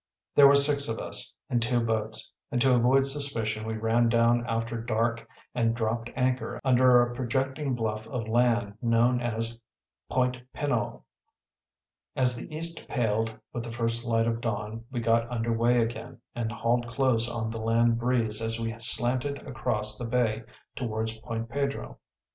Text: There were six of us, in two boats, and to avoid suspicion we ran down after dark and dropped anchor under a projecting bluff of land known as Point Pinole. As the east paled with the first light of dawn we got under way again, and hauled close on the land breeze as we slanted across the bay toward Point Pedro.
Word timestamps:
There 0.33 0.47
were 0.47 0.55
six 0.55 0.89
of 0.89 0.97
us, 0.97 1.37
in 1.47 1.59
two 1.59 1.79
boats, 1.79 2.33
and 2.51 2.59
to 2.63 2.73
avoid 2.73 3.05
suspicion 3.05 3.67
we 3.67 3.75
ran 3.75 4.09
down 4.09 4.43
after 4.47 4.81
dark 4.81 5.27
and 5.53 5.75
dropped 5.75 6.09
anchor 6.15 6.59
under 6.63 7.03
a 7.03 7.13
projecting 7.13 7.75
bluff 7.75 8.07
of 8.07 8.27
land 8.27 8.79
known 8.81 9.21
as 9.21 9.59
Point 10.09 10.37
Pinole. 10.53 11.05
As 12.15 12.35
the 12.35 12.51
east 12.51 12.87
paled 12.87 13.37
with 13.53 13.63
the 13.63 13.71
first 13.71 14.03
light 14.03 14.25
of 14.25 14.41
dawn 14.41 14.85
we 14.91 15.01
got 15.01 15.29
under 15.29 15.53
way 15.53 15.79
again, 15.79 16.19
and 16.33 16.51
hauled 16.51 16.87
close 16.87 17.29
on 17.29 17.51
the 17.51 17.61
land 17.61 17.99
breeze 17.99 18.41
as 18.41 18.59
we 18.59 18.73
slanted 18.79 19.45
across 19.47 19.99
the 19.99 20.07
bay 20.07 20.41
toward 20.75 21.11
Point 21.23 21.47
Pedro. 21.47 21.99